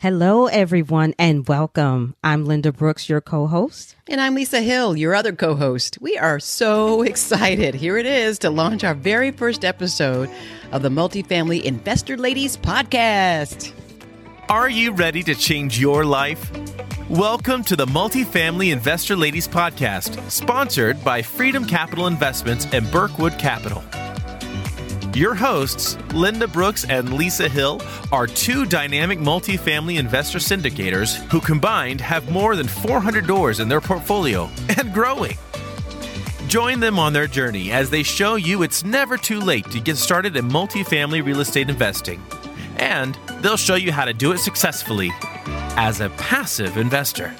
Hello, 0.00 0.46
everyone, 0.46 1.12
and 1.18 1.46
welcome. 1.46 2.16
I'm 2.24 2.46
Linda 2.46 2.72
Brooks, 2.72 3.10
your 3.10 3.20
co 3.20 3.46
host. 3.46 3.96
And 4.08 4.18
I'm 4.18 4.34
Lisa 4.34 4.62
Hill, 4.62 4.96
your 4.96 5.14
other 5.14 5.32
co 5.34 5.54
host. 5.54 5.98
We 6.00 6.16
are 6.16 6.40
so 6.40 7.02
excited. 7.10 7.74
Here 7.74 7.98
it 7.98 8.06
is 8.06 8.38
to 8.38 8.48
launch 8.48 8.82
our 8.82 8.94
very 8.94 9.30
first 9.30 9.62
episode 9.62 10.30
of 10.72 10.80
the 10.80 10.88
Multifamily 10.88 11.64
Investor 11.64 12.16
Ladies 12.16 12.56
podcast. 12.56 13.74
Are 14.48 14.70
you 14.70 14.92
ready 14.92 15.22
to 15.22 15.34
change 15.34 15.78
your 15.78 16.06
life? 16.06 16.50
Welcome 17.10 17.62
to 17.64 17.76
the 17.76 17.84
Multifamily 17.84 18.72
Investor 18.72 19.16
Ladies 19.16 19.46
podcast, 19.46 20.18
sponsored 20.30 21.04
by 21.04 21.20
Freedom 21.20 21.66
Capital 21.66 22.06
Investments 22.06 22.66
and 22.72 22.90
Burkwood 22.90 23.38
Capital. 23.38 23.84
Your 25.14 25.34
hosts, 25.34 25.98
Linda 26.14 26.46
Brooks 26.46 26.84
and 26.84 27.12
Lisa 27.14 27.48
Hill, 27.48 27.82
are 28.12 28.28
two 28.28 28.64
dynamic 28.64 29.18
multifamily 29.18 29.98
investor 29.98 30.38
syndicators 30.38 31.16
who 31.32 31.40
combined 31.40 32.00
have 32.00 32.30
more 32.30 32.54
than 32.54 32.68
400 32.68 33.26
doors 33.26 33.58
in 33.58 33.68
their 33.68 33.80
portfolio 33.80 34.48
and 34.78 34.94
growing. 34.94 35.36
Join 36.46 36.78
them 36.78 36.98
on 36.98 37.12
their 37.12 37.26
journey 37.26 37.72
as 37.72 37.90
they 37.90 38.04
show 38.04 38.36
you 38.36 38.62
it's 38.62 38.84
never 38.84 39.16
too 39.16 39.40
late 39.40 39.68
to 39.72 39.80
get 39.80 39.96
started 39.96 40.36
in 40.36 40.48
multifamily 40.48 41.24
real 41.24 41.40
estate 41.40 41.68
investing. 41.68 42.22
And 42.76 43.18
they'll 43.40 43.56
show 43.56 43.74
you 43.74 43.90
how 43.90 44.04
to 44.04 44.12
do 44.12 44.30
it 44.30 44.38
successfully 44.38 45.10
as 45.76 46.00
a 46.00 46.10
passive 46.10 46.76
investor. 46.76 47.34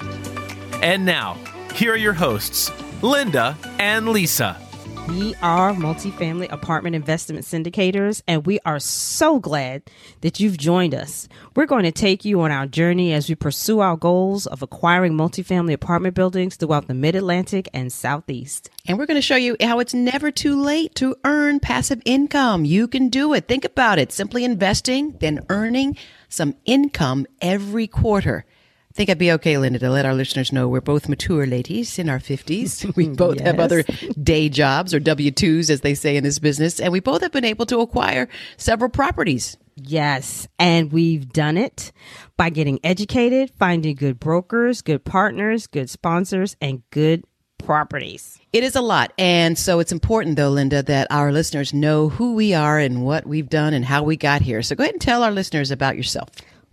And 0.81 1.05
now, 1.05 1.37
here 1.73 1.93
are 1.93 1.97
your 1.97 2.13
hosts, 2.13 2.69
Linda 3.01 3.57
and 3.79 4.09
Lisa. 4.09 4.60
We 5.07 5.35
are 5.41 5.73
multifamily 5.73 6.51
apartment 6.51 6.95
investment 6.95 7.43
syndicators, 7.43 8.21
and 8.27 8.45
we 8.45 8.59
are 8.65 8.79
so 8.79 9.39
glad 9.39 9.81
that 10.21 10.39
you've 10.39 10.57
joined 10.57 10.93
us. 10.93 11.27
We're 11.55 11.65
going 11.65 11.83
to 11.83 11.91
take 11.91 12.23
you 12.23 12.39
on 12.41 12.51
our 12.51 12.67
journey 12.67 13.11
as 13.11 13.27
we 13.27 13.35
pursue 13.35 13.79
our 13.79 13.97
goals 13.97 14.45
of 14.45 14.61
acquiring 14.61 15.13
multifamily 15.13 15.73
apartment 15.73 16.15
buildings 16.15 16.55
throughout 16.55 16.87
the 16.87 16.93
Mid 16.93 17.15
Atlantic 17.15 17.67
and 17.73 17.91
Southeast. 17.91 18.69
And 18.87 18.97
we're 18.97 19.07
going 19.07 19.17
to 19.17 19.21
show 19.21 19.35
you 19.35 19.57
how 19.59 19.79
it's 19.79 19.93
never 19.93 20.31
too 20.31 20.61
late 20.61 20.95
to 20.95 21.15
earn 21.25 21.59
passive 21.59 22.01
income. 22.05 22.63
You 22.63 22.87
can 22.87 23.09
do 23.09 23.33
it. 23.33 23.47
Think 23.47 23.65
about 23.65 23.99
it 23.99 24.11
simply 24.11 24.43
investing, 24.43 25.17
then 25.19 25.45
earning 25.49 25.97
some 26.29 26.55
income 26.65 27.25
every 27.41 27.87
quarter. 27.87 28.45
I 28.91 28.93
think 28.93 29.09
I'd 29.09 29.17
be 29.17 29.31
okay, 29.31 29.57
Linda, 29.57 29.79
to 29.79 29.89
let 29.89 30.05
our 30.05 30.13
listeners 30.13 30.51
know 30.51 30.67
we're 30.67 30.81
both 30.81 31.07
mature 31.07 31.47
ladies 31.47 31.97
in 31.97 32.09
our 32.09 32.19
50s. 32.19 32.93
We 32.97 33.07
both 33.07 33.37
yes. 33.37 33.45
have 33.45 33.59
other 33.61 33.83
day 34.21 34.49
jobs 34.49 34.93
or 34.93 34.99
W 34.99 35.31
2s, 35.31 35.69
as 35.69 35.79
they 35.79 35.93
say 35.93 36.17
in 36.17 36.25
this 36.25 36.39
business, 36.39 36.77
and 36.77 36.91
we 36.91 36.99
both 36.99 37.21
have 37.21 37.31
been 37.31 37.45
able 37.45 37.65
to 37.67 37.79
acquire 37.79 38.27
several 38.57 38.89
properties. 38.89 39.57
Yes. 39.77 40.45
And 40.59 40.91
we've 40.91 41.31
done 41.31 41.55
it 41.55 41.93
by 42.35 42.49
getting 42.49 42.81
educated, 42.83 43.51
finding 43.57 43.95
good 43.95 44.19
brokers, 44.19 44.81
good 44.81 45.05
partners, 45.05 45.67
good 45.67 45.89
sponsors, 45.89 46.57
and 46.59 46.83
good 46.89 47.23
properties. 47.59 48.41
It 48.51 48.65
is 48.65 48.75
a 48.75 48.81
lot. 48.81 49.13
And 49.17 49.57
so 49.57 49.79
it's 49.79 49.93
important, 49.93 50.35
though, 50.35 50.49
Linda, 50.49 50.83
that 50.83 51.07
our 51.09 51.31
listeners 51.31 51.73
know 51.73 52.09
who 52.09 52.35
we 52.35 52.53
are 52.53 52.77
and 52.77 53.05
what 53.05 53.25
we've 53.25 53.47
done 53.47 53.73
and 53.73 53.85
how 53.85 54.03
we 54.03 54.17
got 54.17 54.41
here. 54.41 54.61
So 54.61 54.75
go 54.75 54.83
ahead 54.83 54.95
and 54.95 55.01
tell 55.01 55.23
our 55.23 55.31
listeners 55.31 55.71
about 55.71 55.95
yourself. 55.95 56.29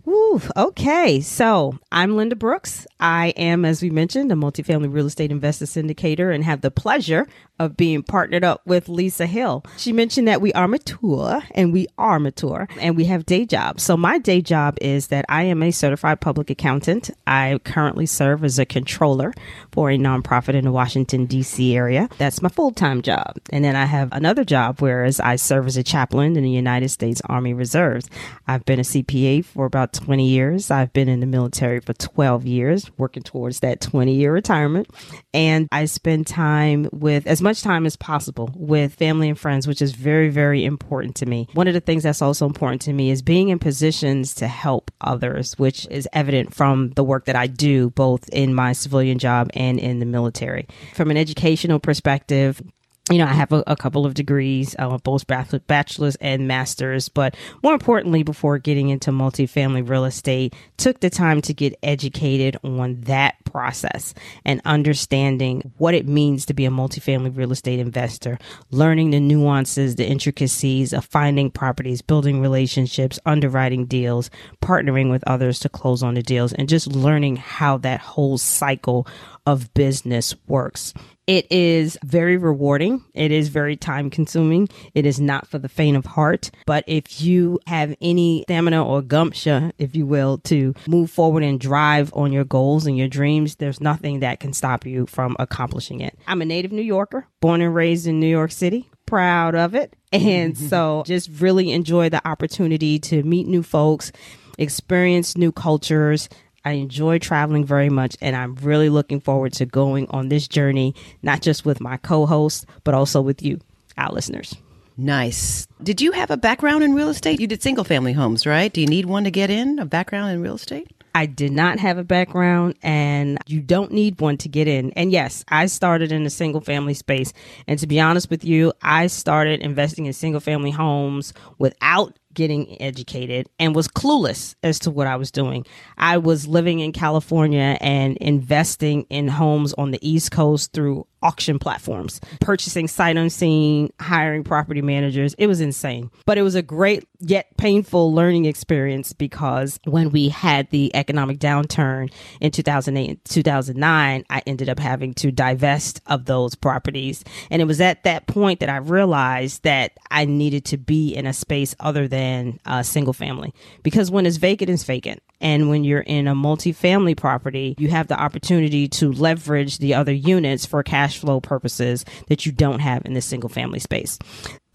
Ooh, 0.07 0.41
okay. 0.55 1.19
So 1.21 1.77
I'm 1.91 2.15
Linda 2.15 2.35
Brooks. 2.35 2.87
I 2.99 3.29
am, 3.29 3.65
as 3.65 3.81
we 3.81 3.89
mentioned, 3.89 4.31
a 4.31 4.35
multifamily 4.35 4.91
real 4.91 5.05
estate 5.05 5.31
investor 5.31 5.65
syndicator 5.65 6.33
and 6.33 6.43
have 6.43 6.61
the 6.61 6.71
pleasure 6.71 7.27
of 7.59 7.75
being 7.75 8.01
partnered 8.01 8.43
up 8.43 8.61
with 8.65 8.87
Lisa 8.87 9.25
Hill. 9.25 9.63
She 9.77 9.91
mentioned 9.91 10.27
that 10.27 10.41
we 10.41 10.53
are 10.53 10.67
mature 10.67 11.41
and 11.51 11.73
we 11.73 11.87
are 11.97 12.19
mature 12.19 12.69
and 12.79 12.95
we 12.95 13.05
have 13.05 13.25
day 13.25 13.45
jobs. 13.45 13.83
So 13.83 13.97
my 13.97 14.17
day 14.17 14.41
job 14.41 14.77
is 14.79 15.07
that 15.07 15.25
I 15.27 15.43
am 15.43 15.61
a 15.61 15.71
certified 15.71 16.21
public 16.21 16.49
accountant. 16.49 17.11
I 17.27 17.59
currently 17.65 18.05
serve 18.05 18.45
as 18.45 18.57
a 18.59 18.65
controller 18.65 19.33
for 19.73 19.91
a 19.91 19.97
nonprofit 19.97 20.53
in 20.53 20.63
the 20.63 20.71
Washington 20.71 21.27
DC 21.27 21.75
area. 21.75 22.07
That's 22.17 22.41
my 22.41 22.49
full-time 22.49 23.01
job. 23.01 23.37
And 23.49 23.65
then 23.65 23.75
I 23.75 23.85
have 23.85 24.09
another 24.13 24.45
job 24.45 24.79
whereas 24.79 25.19
I 25.19 25.35
serve 25.35 25.67
as 25.67 25.75
a 25.75 25.83
chaplain 25.83 26.37
in 26.37 26.43
the 26.43 26.49
United 26.49 26.89
States 26.89 27.21
Army 27.25 27.53
Reserves. 27.53 28.09
I've 28.47 28.63
been 28.63 28.79
a 28.79 28.83
CPA 28.83 29.43
for 29.43 29.65
about 29.65 29.88
20 29.93 30.27
years. 30.27 30.71
I've 30.71 30.93
been 30.93 31.09
in 31.09 31.19
the 31.19 31.25
military 31.25 31.79
for 31.79 31.93
12 31.93 32.45
years, 32.45 32.89
working 32.97 33.23
towards 33.23 33.59
that 33.61 33.81
20 33.81 34.13
year 34.13 34.33
retirement. 34.33 34.89
And 35.33 35.67
I 35.71 35.85
spend 35.85 36.27
time 36.27 36.89
with 36.91 37.27
as 37.27 37.41
much 37.41 37.61
time 37.61 37.85
as 37.85 37.95
possible 37.95 38.51
with 38.55 38.95
family 38.95 39.29
and 39.29 39.39
friends, 39.39 39.67
which 39.67 39.81
is 39.81 39.93
very, 39.93 40.29
very 40.29 40.65
important 40.65 41.15
to 41.17 41.25
me. 41.25 41.47
One 41.53 41.67
of 41.67 41.73
the 41.73 41.81
things 41.81 42.03
that's 42.03 42.21
also 42.21 42.45
important 42.45 42.81
to 42.83 42.93
me 42.93 43.11
is 43.11 43.21
being 43.21 43.49
in 43.49 43.59
positions 43.59 44.33
to 44.35 44.47
help 44.47 44.91
others, 45.01 45.57
which 45.57 45.87
is 45.89 46.07
evident 46.13 46.53
from 46.53 46.91
the 46.91 47.03
work 47.03 47.25
that 47.25 47.35
I 47.35 47.47
do 47.47 47.89
both 47.91 48.27
in 48.29 48.53
my 48.53 48.73
civilian 48.73 49.19
job 49.19 49.49
and 49.53 49.79
in 49.79 49.99
the 49.99 50.05
military. 50.05 50.67
From 50.93 51.11
an 51.11 51.17
educational 51.17 51.79
perspective, 51.79 52.61
you 53.09 53.17
know, 53.17 53.25
I 53.25 53.33
have 53.33 53.51
a, 53.51 53.63
a 53.65 53.75
couple 53.75 54.05
of 54.05 54.13
degrees, 54.13 54.75
uh, 54.77 54.97
both 54.99 55.25
bachelor's 55.27 56.15
and 56.17 56.47
master's, 56.47 57.09
but 57.09 57.35
more 57.63 57.73
importantly, 57.73 58.23
before 58.23 58.59
getting 58.59 58.89
into 58.89 59.11
multifamily 59.11 59.87
real 59.87 60.05
estate, 60.05 60.53
took 60.77 60.99
the 60.99 61.09
time 61.09 61.41
to 61.41 61.53
get 61.53 61.77
educated 61.81 62.57
on 62.63 63.01
that 63.01 63.35
process 63.45 64.13
and 64.45 64.61
understanding 64.65 65.73
what 65.77 65.95
it 65.95 66.07
means 66.07 66.45
to 66.45 66.53
be 66.53 66.65
a 66.65 66.69
multifamily 66.69 67.35
real 67.35 67.51
estate 67.51 67.79
investor, 67.79 68.37
learning 68.69 69.09
the 69.09 69.19
nuances, 69.19 69.95
the 69.95 70.07
intricacies 70.07 70.93
of 70.93 71.03
finding 71.05 71.49
properties, 71.49 72.01
building 72.01 72.41
relationships, 72.41 73.19
underwriting 73.25 73.85
deals, 73.85 74.29
partnering 74.61 75.09
with 75.09 75.23
others 75.25 75.59
to 75.59 75.69
close 75.69 76.03
on 76.03 76.13
the 76.13 76.21
deals, 76.21 76.53
and 76.53 76.69
just 76.69 76.87
learning 76.87 77.37
how 77.37 77.77
that 77.77 77.99
whole 77.99 78.37
cycle 78.37 79.07
of 79.49 79.73
business 79.73 80.35
works. 80.47 80.93
It 81.25 81.51
is 81.51 81.97
very 82.03 82.37
rewarding. 82.37 83.03
It 83.13 83.31
is 83.31 83.49
very 83.49 83.75
time 83.75 84.09
consuming. 84.09 84.67
It 84.95 85.05
is 85.05 85.19
not 85.19 85.45
for 85.45 85.59
the 85.59 85.69
faint 85.69 85.95
of 85.95 86.05
heart. 86.05 86.49
But 86.65 86.83
if 86.87 87.21
you 87.21 87.59
have 87.67 87.95
any 88.01 88.41
stamina 88.43 88.83
or 88.83 89.03
gumption, 89.03 89.71
if 89.77 89.95
you 89.95 90.07
will, 90.07 90.39
to 90.45 90.73
move 90.87 91.11
forward 91.11 91.43
and 91.43 91.59
drive 91.59 92.11
on 92.15 92.31
your 92.31 92.45
goals 92.45 92.87
and 92.87 92.97
your 92.97 93.07
dreams, 93.07 93.57
there's 93.57 93.79
nothing 93.79 94.21
that 94.21 94.39
can 94.39 94.53
stop 94.53 94.87
you 94.87 95.05
from 95.05 95.35
accomplishing 95.37 95.99
it. 96.01 96.17
I'm 96.25 96.41
a 96.41 96.45
native 96.45 96.71
New 96.71 96.81
Yorker, 96.81 97.27
born 97.41 97.61
and 97.61 97.75
raised 97.75 98.07
in 98.07 98.19
New 98.19 98.27
York 98.27 98.51
City. 98.51 98.89
Proud 99.05 99.55
of 99.55 99.75
it. 99.75 99.95
And 100.11 100.57
so 100.69 101.03
just 101.05 101.29
really 101.39 101.71
enjoy 101.71 102.09
the 102.09 102.27
opportunity 102.27 102.97
to 102.97 103.21
meet 103.21 103.45
new 103.45 103.61
folks, 103.61 104.11
experience 104.57 105.37
new 105.37 105.51
cultures, 105.51 106.29
I 106.65 106.73
enjoy 106.73 107.19
traveling 107.19 107.65
very 107.65 107.89
much, 107.89 108.15
and 108.21 108.35
I'm 108.35 108.55
really 108.55 108.89
looking 108.89 109.19
forward 109.19 109.53
to 109.53 109.65
going 109.65 110.07
on 110.09 110.29
this 110.29 110.47
journey, 110.47 110.95
not 111.21 111.41
just 111.41 111.65
with 111.65 111.81
my 111.81 111.97
co 111.97 112.25
host, 112.25 112.65
but 112.83 112.93
also 112.93 113.21
with 113.21 113.41
you, 113.41 113.59
our 113.97 114.11
listeners. 114.11 114.55
Nice. 114.97 115.65
Did 115.81 116.01
you 116.01 116.11
have 116.11 116.29
a 116.29 116.35
background 116.35 116.83
in 116.83 116.93
real 116.93 117.07
estate? 117.07 117.39
You 117.39 117.47
did 117.47 117.63
single 117.63 117.85
family 117.85 118.11
homes, 118.11 118.45
right? 118.45 118.71
Do 118.71 118.81
you 118.81 118.87
need 118.87 119.05
one 119.05 119.23
to 119.23 119.31
get 119.31 119.49
in, 119.49 119.79
a 119.79 119.85
background 119.85 120.31
in 120.31 120.41
real 120.41 120.55
estate? 120.55 120.91
I 121.15 121.25
did 121.25 121.51
not 121.51 121.79
have 121.79 121.97
a 121.97 122.03
background 122.03 122.75
and 122.83 123.39
you 123.47 123.61
don't 123.61 123.91
need 123.91 124.19
one 124.19 124.37
to 124.37 124.49
get 124.49 124.67
in. 124.67 124.91
And 124.91 125.11
yes, 125.11 125.43
I 125.47 125.65
started 125.65 126.11
in 126.11 126.25
a 126.25 126.29
single 126.29 126.61
family 126.61 126.93
space. 126.93 127.33
And 127.67 127.79
to 127.79 127.87
be 127.87 127.99
honest 127.99 128.29
with 128.29 128.43
you, 128.43 128.73
I 128.81 129.07
started 129.07 129.61
investing 129.61 130.05
in 130.05 130.13
single 130.13 130.41
family 130.41 130.71
homes 130.71 131.33
without 131.57 132.17
getting 132.33 132.81
educated 132.81 133.49
and 133.59 133.75
was 133.75 133.87
clueless 133.87 134.55
as 134.63 134.79
to 134.79 134.91
what 134.91 135.07
I 135.07 135.15
was 135.15 135.31
doing. 135.31 135.65
I 135.97 136.17
was 136.17 136.47
living 136.47 136.79
in 136.79 136.91
California 136.91 137.77
and 137.81 138.17
investing 138.17 139.05
in 139.09 139.27
homes 139.27 139.73
on 139.73 139.91
the 139.91 139.99
East 140.07 140.31
Coast 140.31 140.73
through 140.73 141.07
auction 141.21 141.59
platforms, 141.59 142.21
purchasing 142.39 142.87
sight 142.87 143.17
unseen, 143.17 143.91
hiring 143.99 144.43
property 144.43 144.81
managers. 144.81 145.33
It 145.33 145.47
was 145.47 145.59
insane. 145.59 146.09
But 146.25 146.37
it 146.37 146.43
was 146.43 146.55
a 146.55 146.61
great 146.61 147.05
yet 147.19 147.57
painful 147.57 148.13
learning 148.13 148.45
experience 148.45 149.11
because 149.11 149.79
when 149.83 150.11
we 150.11 150.29
had 150.29 150.69
the 150.69 150.95
economic 150.95 151.39
downturn 151.39 152.09
in 152.39 152.51
2008 152.51 153.09
and 153.09 153.25
2009, 153.25 154.23
I 154.29 154.43
ended 154.47 154.69
up 154.69 154.79
having 154.79 155.13
to 155.15 155.31
divest 155.31 156.01
of 156.05 156.23
those 156.23 156.55
properties. 156.55 157.25
And 157.51 157.61
it 157.61 157.65
was 157.65 157.81
at 157.81 158.03
that 158.03 158.27
point 158.27 158.61
that 158.61 158.69
I 158.69 158.77
realized 158.77 159.63
that 159.63 159.97
I 160.09 160.23
needed 160.23 160.63
to 160.65 160.77
be 160.77 161.13
in 161.13 161.25
a 161.25 161.33
space 161.33 161.75
other 161.81 162.07
than 162.07 162.18
a 162.19 162.83
single 162.83 163.13
family 163.13 163.53
because 163.83 164.11
when 164.11 164.25
it's 164.25 164.37
vacant, 164.37 164.69
it's 164.69 164.83
vacant. 164.83 165.21
And 165.41 165.69
when 165.69 165.83
you're 165.83 166.01
in 166.01 166.27
a 166.27 166.35
multifamily 166.35 167.15
property, 167.15 167.75
you 167.77 167.87
have 167.89 168.07
the 168.07 168.19
opportunity 168.19 168.87
to 168.89 169.11
leverage 169.11 169.77
the 169.77 169.93
other 169.93 170.11
units 170.11 170.65
for 170.65 170.83
cash 170.83 171.19
flow 171.19 171.39
purposes 171.39 172.03
that 172.27 172.45
you 172.45 172.51
don't 172.51 172.79
have 172.79 173.05
in 173.05 173.13
the 173.13 173.21
single 173.21 173.49
family 173.49 173.79
space. 173.79 174.19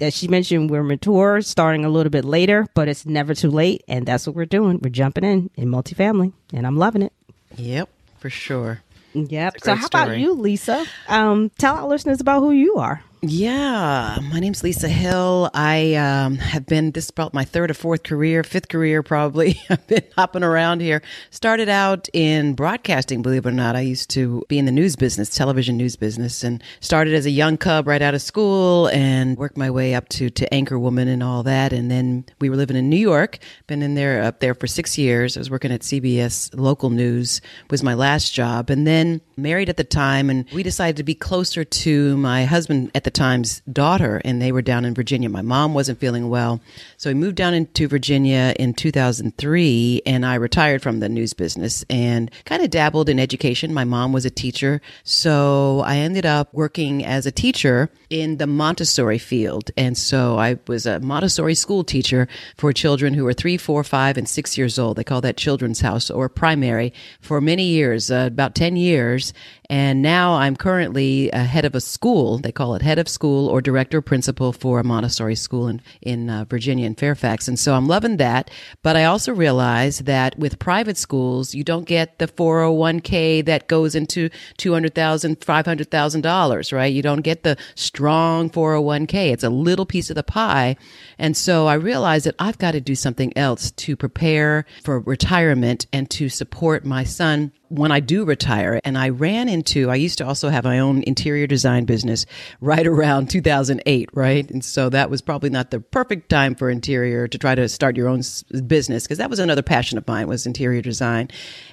As 0.01 0.17
she 0.17 0.27
mentioned, 0.27 0.71
we're 0.71 0.83
mature, 0.83 1.41
starting 1.43 1.85
a 1.85 1.91
little 1.91 2.11
bit 2.11 2.25
later, 2.25 2.67
but 2.75 2.89
it's 2.89 3.07
never 3.07 3.35
too 3.35 3.51
late. 3.51 3.85
And 3.87 4.07
that's 4.07 4.27
what 4.27 4.35
we're 4.35 4.47
doing. 4.47 4.81
We're 4.83 4.91
jumping 4.91 5.25
in 5.25 5.51
in 5.57 5.69
multifamily, 5.69 6.33
and 6.53 6.67
I'm 6.67 6.77
loving 6.77 7.03
it. 7.03 7.13
Yep, 7.57 7.89
for 8.19 8.31
sure. 8.31 8.81
Yep. 9.15 9.61
So, 9.63 9.75
how 9.77 9.87
story. 9.87 10.05
about 10.05 10.19
you, 10.19 10.33
Lisa? 10.33 10.85
Um, 11.09 11.51
tell 11.59 11.77
our 11.77 11.87
listeners 11.87 12.21
about 12.21 12.41
who 12.41 12.51
you 12.51 12.77
are. 12.77 13.03
Yeah, 13.27 14.19
my 14.31 14.39
name's 14.39 14.63
Lisa 14.63 14.87
Hill. 14.87 15.51
I 15.55 15.95
um, 15.95 16.37
have 16.37 16.67
been 16.67 16.91
this 16.91 17.05
is 17.05 17.11
about 17.11 17.33
my 17.33 17.43
third 17.43 17.71
or 17.71 17.75
fourth 17.75 18.03
career, 18.03 18.45
fifth 18.45 18.69
career 18.69 19.03
probably. 19.03 19.63
I've 19.71 19.87
been 19.87 20.05
hopping 20.15 20.43
around 20.43 20.83
here. 20.83 21.01
Started 21.31 21.71
out 21.71 22.07
in 22.13 22.53
broadcasting, 22.53 23.23
believe 23.23 23.47
it 23.47 23.49
or 23.49 23.53
not. 23.53 23.77
I 23.77 23.81
used 23.81 24.11
to 24.11 24.45
be 24.49 24.59
in 24.59 24.67
the 24.67 24.73
news 24.73 24.95
business, 24.95 25.31
television 25.31 25.79
news 25.79 25.97
business, 25.97 26.45
and 26.45 26.63
started 26.81 27.15
as 27.15 27.25
a 27.25 27.31
young 27.31 27.57
cub 27.57 27.89
right 27.89 28.03
out 28.03 28.13
of 28.13 28.21
school 28.21 28.89
and 28.89 29.39
worked 29.39 29.57
my 29.57 29.71
way 29.71 29.95
up 29.95 30.11
to 30.11 30.29
to 30.29 30.53
anchor 30.53 30.79
woman 30.79 31.09
and 31.09 31.23
all 31.23 31.43
that. 31.45 31.73
And 31.73 31.91
then 31.91 32.27
we 32.41 32.51
were 32.51 32.57
living 32.57 32.77
in 32.77 32.91
New 32.91 32.99
York. 32.99 33.39
Been 33.67 33.83
in 33.83 33.95
there 33.95 34.23
up 34.23 34.41
there 34.41 34.55
for 34.55 34.67
six 34.67 34.99
years. 34.99 35.39
I 35.39 35.41
was 35.41 35.51
working 35.51 35.73
at 35.73 35.81
CBS 35.81 36.51
local 36.53 36.91
news 36.91 37.41
was 37.71 37.83
my 37.83 37.95
last 37.95 38.35
job, 38.35 38.69
and 38.69 38.87
then 38.87 39.23
married 39.39 39.71
at 39.71 39.79
the 39.79 39.85
time, 39.85 40.29
and 40.29 40.45
we 40.53 40.63
decided 40.63 40.99
to 40.99 41.05
be 41.05 41.15
closer 41.15 41.65
to 41.65 42.19
my 42.19 42.45
husband 42.45 42.91
at 42.95 43.05
the 43.05 43.14
time's 43.15 43.63
daughter, 43.73 44.21
and 44.25 44.43
they 44.43 44.53
were 44.53 44.63
down 44.63 44.85
in 44.85 44.95
Virginia. 44.95 45.29
My 45.29 45.43
mom 45.43 45.75
wasn't 45.75 46.01
feeling 46.01 46.29
well, 46.29 46.61
so 46.97 47.11
we 47.11 47.15
moved 47.15 47.37
down 47.37 47.55
into 47.55 47.89
Virginia 47.89 48.55
in 48.59 48.75
2003, 48.75 50.03
and 50.05 50.27
I 50.27 50.35
retired 50.35 50.83
from 50.83 51.01
the 51.01 51.09
news 51.09 51.33
business 51.33 51.85
and 51.89 52.31
kind 52.45 52.63
of 52.63 52.71
dabbled 52.71 53.09
in 53.09 53.19
education. 53.19 53.73
My 53.73 53.85
mom 53.85 54.13
was 54.13 54.25
a 54.25 54.31
teacher, 54.31 54.81
so 55.03 55.81
I 55.87 55.97
ended 55.97 56.27
up 56.27 56.53
working 56.53 57.05
as 57.05 57.27
a 57.27 57.33
teacher 57.33 57.91
in 58.11 58.37
the 58.37 58.47
Montessori 58.47 59.19
field, 59.19 59.71
and 59.77 59.97
so 59.97 60.39
I 60.39 60.59
was 60.67 60.87
a 60.87 61.01
Montessori 61.01 61.55
school 61.55 61.85
teacher 61.85 62.29
for 62.57 62.73
children 62.73 63.15
who 63.15 63.25
were 63.25 63.33
three, 63.33 63.57
four, 63.57 63.85
five, 63.85 64.17
and 64.17 64.29
six 64.29 64.59
years 64.59 64.79
old. 64.79 64.97
They 64.97 65.05
call 65.05 65.21
that 65.23 65.37
Children's 65.37 65.81
House 65.81 66.11
or 66.11 66.29
primary 66.29 66.93
for 67.21 67.41
many 67.41 67.65
years, 67.65 68.11
uh, 68.11 68.29
about 68.31 68.55
10 68.55 68.77
years. 68.77 69.33
And 69.71 70.03
now 70.03 70.35
I'm 70.35 70.57
currently 70.57 71.31
a 71.31 71.45
head 71.45 71.65
of 71.65 71.75
a 71.75 71.81
school. 71.81 72.39
They 72.39 72.53
call 72.53 72.75
it 72.75 72.83
head 72.83 72.99
of 72.99 73.04
school 73.09 73.49
or 73.49 73.61
director 73.61 74.01
principal 74.01 74.53
for 74.53 74.81
a 74.81 74.85
Montessori 74.85 75.35
school 75.35 75.69
in, 75.69 75.81
in 76.03 76.31
uh, 76.31 76.45
Virginia 76.49 76.87
and 76.87 76.99
Fairfax. 76.99 77.49
And 77.49 77.59
so 77.59 77.75
I'm 77.75 77.87
loving 77.87 78.17
that. 78.19 78.51
But 78.83 78.97
I 78.97 79.05
also 79.05 79.33
realize 79.33 80.01
that 80.01 80.39
with 80.39 80.59
private 80.59 80.97
schools, 80.97 81.55
you 81.55 81.65
don't 81.65 81.87
get 81.87 82.19
the 82.19 82.27
401k 82.27 83.45
that 83.47 83.69
goes 83.69 83.95
into 83.95 84.31
$200,000, 84.59 85.37
$500,000, 85.37 86.73
right? 86.73 86.93
You 86.93 87.03
don't 87.03 87.23
get 87.23 87.43
the 87.43 87.57
strong 87.75 88.51
401k. 88.51 89.33
It's 89.33 89.45
a 89.45 89.51
little 89.51 89.87
piece 89.87 90.11
of 90.11 90.17
the 90.17 90.23
pie. 90.23 90.77
And 91.19 91.37
so 91.37 91.67
I 91.67 91.75
realized 91.75 92.27
that 92.27 92.37
I've 92.39 92.59
got 92.59 92.73
to 92.73 92.81
do 92.81 92.95
something 92.95 93.37
else 93.37 93.71
to 93.71 93.97
prepare 93.97 94.67
for 94.83 95.01
retirement 95.01 95.87
and 95.93 96.11
to 96.11 96.29
support 96.29 96.85
my 96.85 97.05
son 97.05 97.53
when 97.75 97.93
I 97.93 98.01
do 98.01 98.25
retire. 98.25 98.81
And 98.85 98.97
I 98.97 99.09
ran 99.09 99.49
into, 99.49 99.91
I 99.91 99.97
used 99.97 100.19
to 100.19 100.27
also 100.27 100.49
have 100.49 100.65
my 100.65 100.79
own 100.79 101.03
interior 101.07 101.47
design 101.47 101.85
business 101.85 102.27
right 102.61 102.87
around 102.87 103.31
2008, 103.31 104.11
right? 104.13 104.51
And 104.51 104.65
so 104.65 104.89
that 104.91 105.11
was 105.11 105.21
probably 105.21 105.51
not 105.51 105.71
the 105.71 105.81
perfect 105.81 106.29
time 106.29 106.55
for 106.55 106.71
interior 106.71 107.29
to 107.29 107.39
try 107.39 107.55
to 107.55 107.69
start 107.69 107.97
your 107.97 108.09
own 108.09 108.23
business 108.67 109.05
because 109.05 109.19
that 109.19 109.31
was 109.31 109.39
another 109.39 109.63
passion 109.63 109.99
of 109.99 110.07
mine 110.07 110.29
was 110.29 110.47
interior 110.47 110.83
design. 110.83 111.29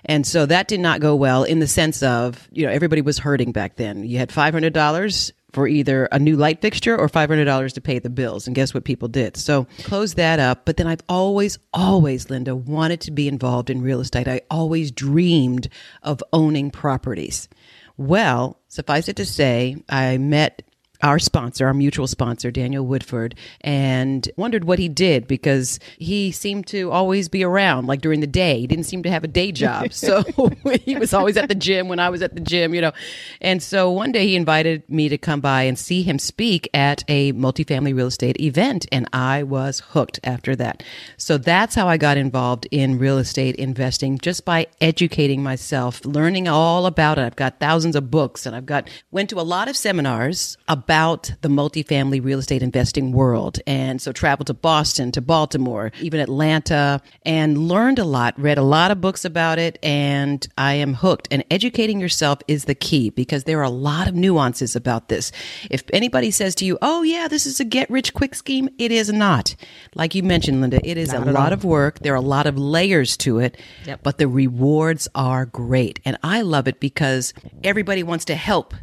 And 0.06 0.25
so 0.25 0.45
that 0.45 0.68
did 0.68 0.80
not 0.80 1.00
go 1.00 1.15
well 1.15 1.44
in 1.44 1.59
the 1.59 1.68
sense 1.68 2.01
of, 2.03 2.48
you 2.51 2.65
know, 2.65 2.71
everybody 2.71 3.01
was 3.01 3.19
hurting 3.19 3.51
back 3.51 3.75
then. 3.75 4.03
You 4.03 4.18
had 4.18 4.30
$500 4.30 5.31
for 5.53 5.68
either 5.68 6.06
a 6.12 6.19
new 6.19 6.36
light 6.36 6.62
fixture 6.62 6.98
or 6.98 7.07
$500 7.07 7.74
to 7.74 7.81
pay 7.81 8.00
the 8.00 8.09
bills. 8.09 8.48
And 8.48 8.56
guess 8.56 8.74
what 8.74 8.83
people 8.83 9.07
did? 9.07 9.38
So 9.38 9.68
close 9.83 10.13
that 10.15 10.39
up. 10.39 10.65
But 10.65 10.77
then 10.77 10.88
I've 10.88 11.03
always, 11.09 11.59
always, 11.74 12.30
Linda, 12.30 12.56
wanted 12.56 13.01
to 13.01 13.12
be 13.12 13.27
involved 13.27 13.69
in 13.69 13.81
real 13.81 14.00
estate. 14.00 14.27
I 14.27 14.42
always 14.50 14.92
dreamed 14.92 15.69
of 16.03 16.24
owning 16.33 16.71
properties. 16.71 17.50
Well, 17.98 18.59
suffice 18.68 19.09
it 19.09 19.18
to 19.18 19.25
say, 19.25 19.77
I 19.89 20.18
met 20.18 20.63
our 21.03 21.19
sponsor, 21.19 21.68
our 21.68 21.74
mutual 21.74 22.07
sponsor, 22.07 22.51
Daniel 22.51 22.86
Woodford, 22.86 23.36
and 23.62 24.30
wondered 24.36 24.63
what 24.63 24.80
he 24.80 24.89
did 24.89 25.27
because 25.27 25.80
he 25.98 26.31
seemed 26.31 26.68
to 26.68 26.92
always 26.92 27.30
be 27.30 27.44
around, 27.44 27.88
like 27.88 28.01
during 28.01 28.19
the 28.19 28.27
day. 28.27 28.59
He 28.59 28.68
didn't 28.68 28.86
seem 28.86 29.03
to 29.03 29.09
have 29.09 29.24
a 29.24 29.27
day 29.27 29.51
job. 29.51 29.92
So 30.01 30.24
he 30.83 30.95
was 30.95 31.13
always 31.13 31.38
at 31.38 31.48
the 31.48 31.56
gym 31.56 31.88
when 31.88 32.00
I 32.00 32.09
was 32.09 32.21
at 32.21 32.33
the 32.33 32.42
gym, 32.42 32.74
you 32.74 32.81
know. 32.81 32.92
And 33.39 33.62
so 33.62 33.92
one 33.92 34.12
day 34.12 34.25
he 34.25 34.36
invited 34.36 34.88
me 34.89 35.09
to 35.09 35.18
come 35.18 35.42
by 35.42 35.63
and 35.63 35.77
see 35.77 36.01
him 36.01 36.18
speak 36.18 36.68
at 36.74 37.03
a 37.07 37.33
multifamily 37.33 37.95
real 37.95 38.07
estate 38.07 38.39
event. 38.42 38.88
And 38.92 39.07
I 39.13 39.44
was 39.44 39.81
hooked 39.92 40.19
after 40.24 40.56
that. 40.56 40.83
So 41.18 41.38
that's 41.38 41.75
how 41.75 41.88
I 41.88 41.98
got 41.98 42.18
involved 42.18 42.68
in 42.71 42.98
real 42.98 43.19
estate 43.19 43.56
investing 43.57 44.18
just 44.18 44.44
by 44.44 44.68
educating 44.80 45.44
myself, 45.44 46.03
learning 46.03 46.48
all 46.48 46.88
about 46.88 47.19
it. 47.19 47.24
I've 47.24 47.36
got 47.36 47.59
thousands 47.59 47.95
of 47.95 48.09
books 48.09 48.45
and 48.45 48.56
I've 48.56 48.65
got, 48.65 48.89
went 49.12 49.30
to 49.30 49.39
a 49.39 49.44
lot 49.44 49.68
of 49.68 49.77
seminars 49.77 50.57
about 50.68 50.90
about 50.91 51.31
the 51.39 51.47
multifamily 51.47 52.21
real 52.21 52.39
estate 52.39 52.61
investing 52.61 53.13
world. 53.13 53.61
And 53.65 54.01
so 54.01 54.11
traveled 54.11 54.47
to 54.47 54.53
Boston, 54.53 55.13
to 55.13 55.21
Baltimore, 55.21 55.93
even 56.01 56.19
Atlanta, 56.19 57.01
and 57.23 57.69
learned 57.69 57.97
a 57.97 58.03
lot, 58.03 58.38
read 58.38 58.57
a 58.57 58.61
lot 58.61 58.91
of 58.91 58.99
books 58.99 59.23
about 59.23 59.57
it, 59.57 59.79
and 59.81 60.45
I 60.57 60.73
am 60.73 60.95
hooked. 60.95 61.29
And 61.31 61.45
educating 61.49 62.01
yourself 62.01 62.39
is 62.49 62.65
the 62.65 62.75
key 62.75 63.09
because 63.09 63.45
there 63.45 63.59
are 63.59 63.63
a 63.63 63.69
lot 63.69 64.09
of 64.09 64.15
nuances 64.15 64.75
about 64.75 65.07
this. 65.07 65.31
If 65.69 65.83
anybody 65.93 66.29
says 66.29 66.55
to 66.55 66.65
you, 66.65 66.77
oh, 66.81 67.03
yeah, 67.03 67.29
this 67.29 67.45
is 67.45 67.61
a 67.61 67.63
get 67.63 67.89
rich 67.89 68.13
quick 68.13 68.35
scheme, 68.35 68.67
it 68.77 68.91
is 68.91 69.13
not. 69.13 69.55
Like 69.95 70.13
you 70.13 70.23
mentioned, 70.23 70.59
Linda, 70.59 70.81
it 70.83 70.97
is 70.97 71.13
not 71.13 71.25
a 71.25 71.31
lot 71.31 71.47
all. 71.47 71.53
of 71.53 71.63
work. 71.63 71.99
There 71.99 72.11
are 72.11 72.17
a 72.17 72.21
lot 72.21 72.47
of 72.47 72.57
layers 72.57 73.15
to 73.17 73.39
it, 73.39 73.55
yep. 73.85 74.03
but 74.03 74.17
the 74.17 74.27
rewards 74.27 75.07
are 75.15 75.45
great. 75.45 76.01
And 76.03 76.17
I 76.21 76.41
love 76.41 76.67
it 76.67 76.81
because 76.81 77.33
everybody 77.63 78.03
wants 78.03 78.25
to 78.25 78.35
help 78.35 78.73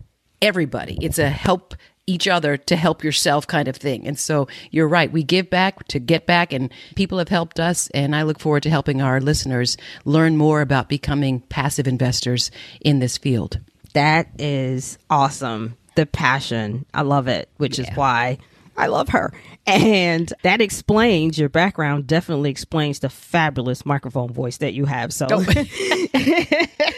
everybody. 0.40 0.98
It's 1.02 1.18
a 1.18 1.28
help 1.28 1.74
each 2.08 2.26
other 2.26 2.56
to 2.56 2.76
help 2.76 3.04
yourself 3.04 3.46
kind 3.46 3.68
of 3.68 3.76
thing. 3.76 4.06
And 4.06 4.18
so 4.18 4.48
you're 4.70 4.88
right. 4.88 5.12
We 5.12 5.22
give 5.22 5.50
back 5.50 5.86
to 5.88 5.98
get 5.98 6.26
back, 6.26 6.52
and 6.52 6.72
people 6.96 7.18
have 7.18 7.28
helped 7.28 7.60
us. 7.60 7.88
And 7.90 8.16
I 8.16 8.22
look 8.22 8.40
forward 8.40 8.62
to 8.64 8.70
helping 8.70 9.02
our 9.02 9.20
listeners 9.20 9.76
learn 10.04 10.36
more 10.36 10.60
about 10.60 10.88
becoming 10.88 11.40
passive 11.40 11.86
investors 11.86 12.50
in 12.80 12.98
this 12.98 13.18
field. 13.18 13.60
That 13.92 14.28
is 14.38 14.98
awesome. 15.10 15.76
The 15.96 16.06
passion. 16.06 16.86
I 16.94 17.02
love 17.02 17.28
it, 17.28 17.50
which 17.58 17.78
yeah. 17.78 17.90
is 17.90 17.96
why 17.96 18.38
I 18.76 18.86
love 18.86 19.10
her. 19.10 19.32
And 19.66 20.32
that 20.42 20.62
explains 20.62 21.38
your 21.38 21.50
background, 21.50 22.06
definitely 22.06 22.50
explains 22.50 23.00
the 23.00 23.10
fabulous 23.10 23.84
microphone 23.84 24.32
voice 24.32 24.58
that 24.58 24.72
you 24.72 24.86
have. 24.86 25.12
So, 25.12 25.26
oh. 25.30 25.44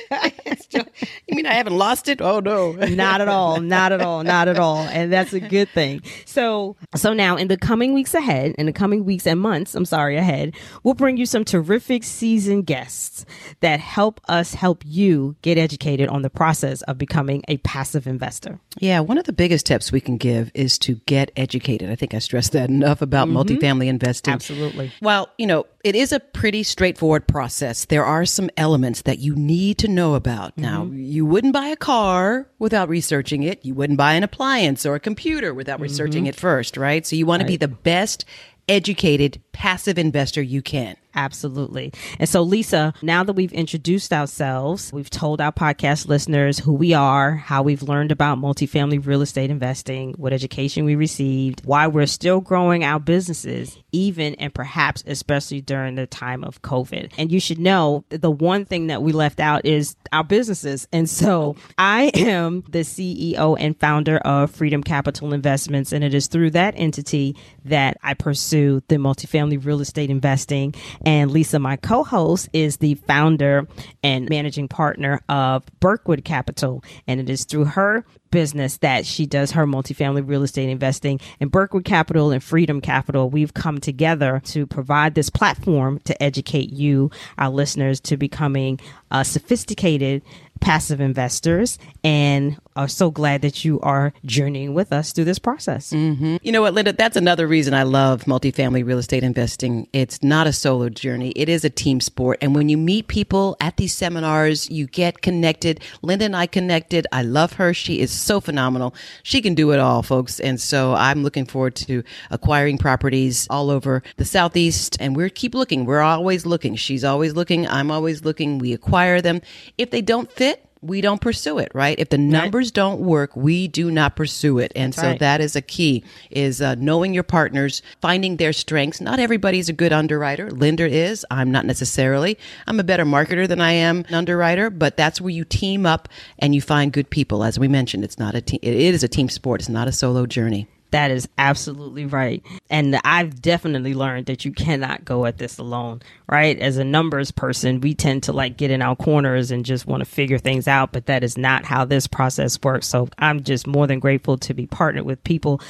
you 0.71 1.37
mean 1.37 1.47
I 1.47 1.55
haven't 1.55 1.77
lost 1.77 2.09
it? 2.09 2.21
Oh, 2.21 2.41
no. 2.41 2.73
not 2.73 3.21
at 3.21 3.29
all. 3.29 3.61
Not 3.61 3.93
at 3.93 4.01
all. 4.01 4.23
Not 4.23 4.49
at 4.49 4.59
all. 4.59 4.79
And 4.79 5.13
that's 5.13 5.33
a 5.33 5.41
good 5.41 5.69
thing. 5.69 6.03
So, 6.25 6.77
so 6.95 7.13
now 7.13 7.37
in 7.37 7.49
the 7.49 7.57
coming 7.57 7.95
weeks 7.95 8.15
ahead, 8.15 8.55
in 8.59 8.67
the 8.67 8.73
coming 8.73 9.05
weeks 9.05 9.27
and 9.27 9.41
months, 9.41 9.75
I'm 9.75 9.85
sorry, 9.85 10.17
ahead, 10.17 10.55
we'll 10.83 10.95
bring 10.95 11.17
you 11.17 11.27
some 11.27 11.45
terrific 11.45 12.05
seasoned 12.05 12.67
guests 12.67 13.25
that 13.61 13.81
help 13.81 14.21
us 14.29 14.55
help 14.55 14.83
you 14.87 15.37
get 15.43 15.59
educated 15.59 16.09
on 16.09 16.23
the 16.23 16.31
process 16.31 16.83
of 16.83 16.99
becoming 16.99 17.43
a 17.49 17.57
passive 17.59 18.07
investor. 18.07 18.61
Yeah. 18.79 19.01
One 19.01 19.19
of 19.19 19.25
the 19.25 19.33
biggest 19.33 19.67
tips 19.67 19.93
we 19.93 20.01
can 20.01 20.17
give 20.17 20.51
is 20.55 20.79
to 20.81 20.97
get 21.07 21.31
educated. 21.37 21.91
I 21.91 21.95
think 21.95 22.15
I 22.15 22.19
stressed 22.19 22.53
that 22.53 22.69
enough 22.71 23.03
about 23.03 23.29
mm-hmm. 23.29 23.37
multifamily 23.39 23.87
investing. 23.87 24.33
Absolutely. 24.33 24.93
Well, 25.01 25.29
you 25.39 25.47
know, 25.47 25.67
it 25.83 25.95
is 25.95 26.13
a 26.13 26.21
pretty 26.21 26.63
straightforward 26.63 27.27
process. 27.27 27.87
There 27.87 28.05
are 28.05 28.27
some 28.27 28.51
elements 28.57 29.03
that 29.03 29.19
you 29.19 29.35
need 29.35 29.79
to 29.79 29.89
know 29.89 30.15
about. 30.15 30.53
Mm-hmm. 30.53 30.63
Now, 30.63 30.85
you 30.93 31.25
wouldn't 31.25 31.55
buy 31.55 31.67
a 31.67 31.77
car 31.77 32.47
without 32.59 32.89
researching 32.89 33.43
it. 33.43 33.65
You 33.65 33.75
wouldn't 33.75 33.97
buy 33.97 34.15
an 34.15 34.23
appliance 34.23 34.85
or 34.85 34.95
a 34.95 35.01
computer 35.01 35.55
without 35.55 35.75
mm-hmm. 35.77 35.85
researching 35.85 36.27
it 36.27 36.37
first, 36.37 36.77
right? 36.77 37.07
So 37.07 37.17
you 37.17 37.27
want 37.27 37.41
right. 37.43 37.47
to 37.47 37.53
be 37.53 37.57
the 37.57 37.69
best 37.69 38.25
educated 38.69 39.43
passive 39.53 39.99
investor 39.99 40.43
you 40.43 40.63
can. 40.63 40.97
Absolutely. 41.15 41.93
And 42.19 42.29
so, 42.29 42.43
Lisa, 42.43 42.95
now 43.03 43.25
that 43.25 43.33
we've 43.33 43.53
introduced 43.53 44.13
ourselves, 44.13 44.93
we've 44.93 45.11
told 45.11 45.41
our 45.41 45.51
podcast 45.51 46.07
listeners 46.07 46.61
who 46.61 46.73
we 46.73 46.95
are, 46.95 47.35
how 47.35 47.63
we've 47.63 47.83
learned 47.83 48.13
about 48.13 48.39
multifamily 48.39 49.05
real 49.05 49.21
estate 49.21 49.51
investing, 49.51 50.13
what 50.15 50.33
education 50.33 50.85
we 50.85 50.95
received, 50.95 51.63
why 51.65 51.89
we're 51.89 52.07
still 52.07 52.41
growing 52.41 52.85
our 52.85 53.01
businesses, 53.01 53.77
even 53.91 54.35
and 54.37 54.55
perhaps 54.55 55.03
especially 55.07 55.61
during 55.61 55.97
the 55.97 56.07
time 56.07 56.45
of 56.45 56.63
COVID. 56.63 57.13
And 57.19 57.33
you 57.33 57.41
should 57.41 57.59
know 57.59 58.05
the 58.11 58.31
one 58.31 58.65
thing 58.65 58.87
that 58.87 59.03
we 59.03 59.13
left 59.13 59.41
out 59.41 59.65
is 59.65 59.97
our 60.13 60.25
businesses. 60.25 60.87
And 60.93 61.11
so, 61.11 61.57
I 61.77 62.13
am 62.15 62.63
the 62.69 62.81
CEO 62.81 63.57
and 63.59 63.79
founder 63.79 64.19
of 64.19 64.53
Freedom 64.53 64.83
Capital 64.83 65.33
Investments, 65.33 65.93
and 65.93 66.05
it 66.05 66.15
is 66.15 66.29
through 66.29 66.51
that 66.53 66.75
entity 66.77 67.37
that 67.65 67.97
I 68.03 68.15
pursue 68.15 68.83
the 68.89 68.97
multifamily 68.97 69.65
real 69.65 69.81
estate 69.81 70.11
investing 70.11 70.75
and 71.05 71.31
Lisa, 71.31 71.59
my 71.59 71.77
co 71.77 72.05
host, 72.05 72.49
is 72.53 72.79
the 72.79 72.95
founder 72.95 73.67
and 74.03 74.29
managing 74.29 74.69
partner 74.69 75.21
of 75.29 75.65
Berkwood 75.81 76.25
Capital. 76.25 76.85
And 77.07 77.21
it 77.21 77.31
is 77.31 77.45
through 77.45 77.67
her 77.67 78.05
business 78.31 78.77
that 78.79 79.07
she 79.07 79.27
does 79.27 79.53
her 79.53 79.67
multifamily 79.67 80.27
real 80.27 80.43
estate 80.43 80.69
investing. 80.69 81.21
And 81.41 81.51
Berkwood 81.51 81.85
Capital 81.85 82.31
and 82.31 82.43
Freedom 82.43 82.81
Capital, 82.81 83.29
we've 83.31 83.55
come 83.55 83.81
together 83.81 84.41
to 84.47 84.67
provide 84.67 85.15
this 85.15 85.31
platform 85.31 85.99
to 86.05 86.23
educate 86.23 86.71
you, 86.71 87.11
our 87.39 87.51
listeners, 87.51 88.01
to 88.01 88.17
becoming 88.17 88.81
uh, 89.11 89.25
sophisticated 89.25 90.23
passive 90.61 91.01
investors. 91.01 91.79
And 92.05 92.59
are 92.77 92.89
so 92.89 93.11
glad 93.11 93.43
that 93.43 93.65
you 93.65 93.81
are 93.81 94.13
journeying 94.25 94.75
with 94.75 94.93
us 94.93 95.13
through 95.13 95.25
this 95.25 95.39
process. 95.39 95.93
Mm-hmm. 95.93 96.37
You 96.43 96.53
know 96.53 96.63
what, 96.63 96.75
Linda? 96.75 96.93
That's 96.93 97.17
another 97.17 97.47
reason 97.47 97.75
I 97.75 97.83
love 97.83 98.25
multifamily 98.25 98.85
real 98.87 98.99
estate 98.99 99.23
investing. 99.23 99.89
It's 99.93 100.23
not 100.23 100.47
a 100.47 100.53
solo 100.53 100.89
journey, 100.89 101.31
it 101.37 101.49
is 101.49 101.65
a 101.65 101.71
team 101.71 102.01
sport. 102.01 102.39
And 102.41 102.55
when 102.55 102.69
you 102.69 102.77
meet 102.77 103.09
people 103.09 103.57
at 103.61 103.77
these 103.77 103.95
seminars, 103.95 104.71
you 104.71 104.87
get 104.87 105.23
connected. 105.23 105.81
Linda 106.03 106.25
and 106.25 106.37
I 106.37 106.47
connected. 106.47 107.07
I 107.13 107.23
love 107.23 107.55
her. 107.55 107.75
She 107.75 108.01
is 108.01 108.11
so 108.11 108.41
phenomenal. 108.41 108.95
She 109.23 109.43
can 109.43 109.55
do 109.55 109.73
it 109.73 109.81
all, 109.81 110.03
folks. 110.03 110.41
And 110.41 110.61
so 110.61 110.95
I'm 110.95 111.23
looking 111.23 111.47
forward 111.47 111.75
to 111.77 112.03
acquiring 112.31 112.79
properties 112.79 113.47
all 113.51 113.71
over 113.71 114.03
the 114.17 114.25
Southeast. 114.25 114.97
And 115.01 115.17
we 115.17 115.29
keep 115.31 115.55
looking. 115.55 115.85
We're 115.85 116.01
always 116.01 116.47
looking. 116.47 116.77
She's 116.77 117.05
always 117.05 117.35
looking. 117.35 117.67
I'm 117.67 117.91
always 117.91 118.25
looking. 118.25 118.59
We 118.59 118.73
acquire 118.73 119.21
them. 119.21 119.41
If 119.77 119.91
they 119.91 120.03
don't 120.03 120.31
fit, 120.31 120.70
we 120.83 121.01
don't 121.01 121.21
pursue 121.21 121.59
it, 121.59 121.71
right? 121.75 121.99
If 121.99 122.09
the 122.09 122.19
numbers 122.19 122.69
right. 122.69 122.75
don't 122.75 123.01
work, 123.01 123.37
we 123.37 123.69
do 123.69 123.91
not 123.91 124.17
pursue 124.17 124.59
it. 124.59 124.73
And 124.75 124.93
That's 124.93 125.03
so 125.03 125.09
right. 125.09 125.19
that 125.19 125.41
is 125.41 125.55
a 125.55 125.61
key 125.61 126.05
is 126.31 126.63
uh, 126.63 126.75
knowing 126.77 127.13
your 127.13 127.23
partners, 127.23 127.83
finding 128.01 128.39
their 128.39 128.53
strengths. 128.53 129.01
Not 129.01 129.19
everybody's 129.19 129.69
a 129.69 129.75
good 129.75 129.93
underwriter. 129.93 130.51
Linda 130.51 130.89
is. 130.89 131.27
I'm 131.31 131.51
not 131.51 131.67
necessarily. 131.67 132.39
I'm 132.67 132.81
a 132.81 132.85
better 132.85 133.05
marketer 133.05 133.47
than 133.47 133.61
I 133.61 133.73
am 133.73 134.05
an 134.09 134.15
underwriter, 134.15 134.71
but 134.71 134.97
that's 134.97 135.21
where 135.21 135.31
you 135.31 135.45
team 135.45 135.85
up 135.85 136.09
and 136.39 136.55
you 136.55 136.63
find 136.63 136.93
good 136.93 137.11
people. 137.11 137.45
As 137.45 137.59
we 137.59 137.69
mentioned, 137.69 138.05
it's 138.05 138.19
not 138.19 138.35
a 138.35 138.41
team. 138.41 138.61
It 138.63 138.75
is 138.75 139.03
a 139.03 139.09
team 139.09 139.29
sport. 139.29 139.61
It's 139.61 139.69
not 139.69 139.89
a 139.89 139.93
solo 139.93 140.25
journey. 140.25 140.67
That 140.91 141.11
is 141.11 141.29
absolutely 141.39 142.07
right. 142.07 142.43
And 142.69 143.01
I've 143.05 143.41
definitely 143.41 143.95
learned 143.95 144.27
that 144.27 144.45
you 144.45 144.53
cannot 144.53 145.05
go 145.05 145.25
at 145.27 145.39
this 145.39 145.59
alone, 145.59 146.03
right? 146.29 146.59
As 146.59 146.79
a 146.79 146.85
numbers 146.85 147.31
person, 147.31 147.81
we 147.81 147.95
tend 147.95 148.25
to 148.25 148.33
like 148.33 148.57
get 148.57 148.71
in 148.71 148.83
our 148.83 148.97
corners 148.97 149.51
and 149.51 149.65
just 149.65 149.87
want 149.87 150.01
to 150.01 150.05
figure 150.05 150.39
things 150.39 150.67
out, 150.67 150.93
but 150.93 151.07
that 151.07 151.23
is 151.23 151.39
not 151.39 151.65
how 151.65 151.85
this 151.85 152.07
process 152.07 152.59
works. 152.63 152.89
So 152.89 153.09
I'm 153.19 153.43
just 153.43 153.67
more 153.67 153.87
than 153.87 154.01
grateful 154.01 154.37
to 154.39 154.55
be 154.55 154.67
partnered 154.67 155.05
with 155.05 155.23
people 155.23 155.61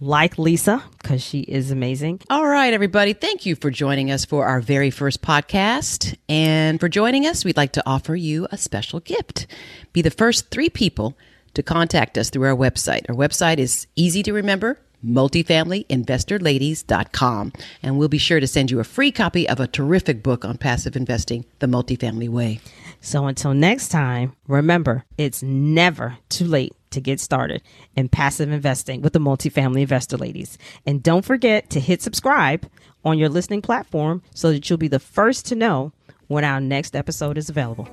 like 0.00 0.38
Lisa 0.38 0.82
because 1.02 1.22
she 1.22 1.40
is 1.40 1.70
amazing. 1.70 2.20
All 2.30 2.46
right, 2.46 2.72
everybody. 2.72 3.12
Thank 3.12 3.44
you 3.46 3.56
for 3.56 3.70
joining 3.70 4.10
us 4.10 4.24
for 4.24 4.46
our 4.46 4.60
very 4.60 4.90
first 4.90 5.22
podcast. 5.22 6.16
And 6.28 6.80
for 6.80 6.88
joining 6.88 7.26
us, 7.26 7.44
we'd 7.44 7.56
like 7.56 7.72
to 7.72 7.82
offer 7.86 8.16
you 8.16 8.46
a 8.50 8.56
special 8.56 9.00
gift. 9.00 9.46
Be 9.92 10.02
the 10.02 10.10
first 10.10 10.50
three 10.50 10.70
people 10.70 11.16
to 11.60 11.72
contact 11.72 12.18
us 12.18 12.30
through 12.30 12.48
our 12.48 12.56
website. 12.56 13.08
Our 13.08 13.14
website 13.14 13.58
is 13.58 13.86
easy 13.96 14.22
to 14.24 14.32
remember 14.32 14.78
multifamilyinvestorladies.com. 15.04 17.52
And 17.82 17.98
we'll 17.98 18.08
be 18.08 18.18
sure 18.18 18.40
to 18.40 18.46
send 18.46 18.70
you 18.70 18.80
a 18.80 18.84
free 18.84 19.12
copy 19.12 19.48
of 19.48 19.60
a 19.60 19.66
terrific 19.66 20.22
book 20.22 20.44
on 20.44 20.58
passive 20.58 20.94
investing, 20.96 21.46
The 21.58 21.66
Multifamily 21.66 22.28
Way. 22.28 22.60
So 23.00 23.24
until 23.26 23.54
next 23.54 23.88
time, 23.88 24.36
remember, 24.46 25.06
it's 25.16 25.42
never 25.42 26.18
too 26.28 26.44
late 26.44 26.74
to 26.90 27.00
get 27.00 27.18
started 27.20 27.62
in 27.96 28.10
passive 28.10 28.50
investing 28.50 29.00
with 29.00 29.14
the 29.14 29.20
Multifamily 29.20 29.80
Investor 29.82 30.18
Ladies. 30.18 30.58
And 30.84 31.02
don't 31.02 31.24
forget 31.24 31.70
to 31.70 31.80
hit 31.80 32.02
subscribe 32.02 32.68
on 33.04 33.18
your 33.18 33.30
listening 33.30 33.62
platform 33.62 34.22
so 34.34 34.52
that 34.52 34.68
you'll 34.68 34.76
be 34.76 34.88
the 34.88 34.98
first 34.98 35.46
to 35.46 35.54
know 35.54 35.92
when 36.26 36.44
our 36.44 36.60
next 36.60 36.94
episode 36.94 37.38
is 37.38 37.48
available. 37.48 37.88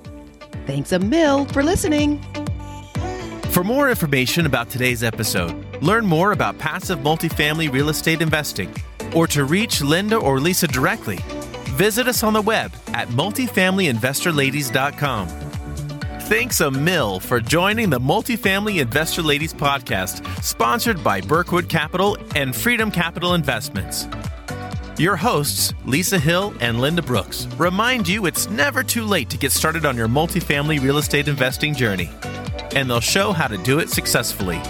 Thanks 0.66 0.92
a 0.92 1.00
mill 1.00 1.46
for 1.46 1.64
listening. 1.64 2.22
For 3.58 3.64
more 3.64 3.90
information 3.90 4.46
about 4.46 4.70
today's 4.70 5.02
episode, 5.02 5.82
learn 5.82 6.06
more 6.06 6.32
about 6.32 6.60
passive 6.60 7.00
multifamily 7.00 7.74
real 7.74 7.90
estate 7.90 8.22
investing, 8.22 8.72
or 9.16 9.26
to 9.30 9.46
reach 9.46 9.82
Linda 9.82 10.18
or 10.18 10.40
Lisa 10.40 10.68
directly, 10.68 11.18
visit 11.70 12.08
us 12.08 12.22
on 12.22 12.34
the 12.34 12.42
web 12.44 12.72
at 12.90 13.08
multifamilyinvestorladies.com. 13.08 15.28
Thanks 16.30 16.62
a 16.62 16.70
mill 16.70 17.20
for 17.20 17.40
joining 17.40 17.90
the 17.90 18.00
Multifamily 18.00 18.80
Investor 18.80 19.24
Ladies 19.24 19.56
podcast, 19.56 20.24
sponsored 20.44 21.04
by 21.04 21.20
Berkwood 21.20 21.68
Capital 21.68 22.16
and 22.36 22.56
Freedom 22.56 22.92
Capital 22.92 23.34
Investments. 23.34 24.08
Your 25.00 25.16
hosts, 25.16 25.74
Lisa 25.84 26.20
Hill 26.20 26.54
and 26.60 26.80
Linda 26.80 27.02
Brooks, 27.02 27.48
remind 27.58 28.08
you 28.08 28.28
it's 28.28 28.48
never 28.52 28.84
too 28.84 29.04
late 29.04 29.32
to 29.32 29.38
get 29.38 29.52
started 29.52 29.84
on 29.84 29.98
your 29.98 30.08
multifamily 30.08 30.80
real 30.80 31.00
estate 31.00 31.28
investing 31.28 31.74
journey 31.74 32.12
and 32.78 32.88
they'll 32.88 33.00
show 33.00 33.32
how 33.32 33.48
to 33.48 33.58
do 33.58 33.80
it 33.80 33.90
successfully 33.90 34.62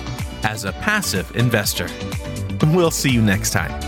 as 0.43 0.63
a 0.63 0.71
passive 0.71 1.29
investor. 1.35 1.89
We'll 2.67 2.89
see 2.89 3.09
you 3.09 3.21
next 3.21 3.51
time. 3.51 3.86